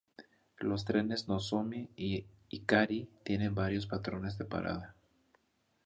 [0.57, 4.95] Los trenes "Nozomi" y "Hikari" tienen varios patrones de parada.